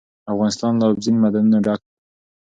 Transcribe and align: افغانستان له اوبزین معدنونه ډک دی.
افغانستان 0.33 0.73
له 0.79 0.85
اوبزین 0.87 1.15
معدنونه 1.21 1.57
ډک 1.65 1.79
دی. 1.87 1.91